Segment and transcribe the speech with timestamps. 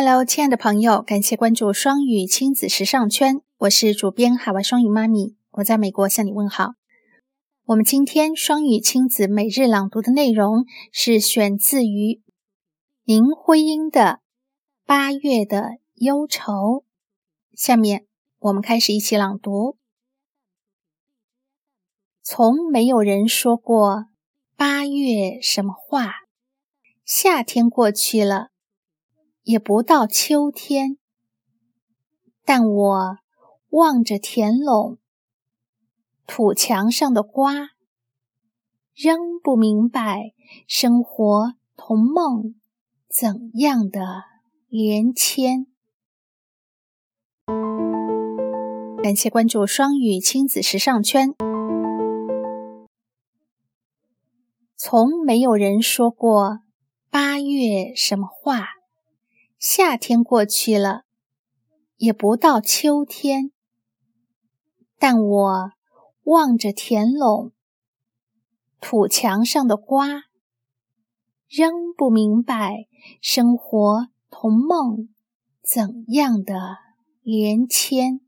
[0.00, 6.74] Hello，亲爱的朋友，感谢关注双语亲子时尚圈，我是主编海外双语妈咪，我在美国向你问好。
[7.64, 12.22] 我们今天双语亲子每日朗读的内容是选自于
[13.02, 14.00] 林徽因的
[14.86, 16.52] 《八月的忧愁》。
[17.56, 18.06] 下面
[18.38, 19.78] 我们开始一起朗读。
[22.22, 24.04] 从没有人说过
[24.56, 26.12] 八月什么话，
[27.04, 28.50] 夏天过去了。
[29.48, 30.98] 也不到秋天，
[32.44, 33.16] 但我
[33.70, 34.98] 望着田垄、
[36.26, 37.70] 土墙上的瓜，
[38.94, 40.34] 仍不明白
[40.66, 42.56] 生活同梦
[43.08, 44.24] 怎样的
[44.68, 45.66] 连牵。
[49.02, 51.34] 感谢关注双语亲子时尚圈。
[54.76, 56.58] 从没有人说过
[57.08, 58.77] 八月什么话。
[59.58, 61.02] 夏天过去了，
[61.96, 63.50] 也不到秋天，
[65.00, 65.72] 但我
[66.22, 67.50] 望着田垄、
[68.80, 70.26] 土墙上的瓜，
[71.48, 72.86] 仍不明白
[73.20, 75.08] 生活同梦
[75.60, 76.76] 怎样的
[77.22, 78.20] 连牵。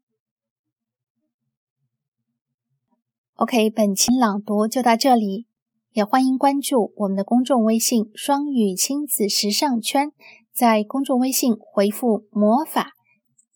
[3.35, 5.47] OK，本期朗读就到这里，
[5.93, 10.13] 也欢迎关注我们的公众微信“双语亲子时尚圈”。
[10.61, 12.91] 在公众微信回复“魔法”，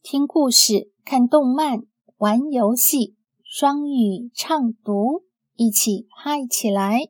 [0.03, 1.81] 听故事、看动漫、
[2.17, 5.23] 玩游戏、双语畅读，
[5.55, 7.01] 一起嗨起来！